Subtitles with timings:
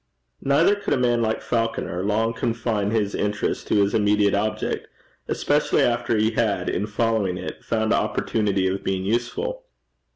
[0.41, 4.87] Neither could a man like Falconer long confine his interest to this immediate object,
[5.27, 9.61] especially after he had, in following it, found opportunity of being useful.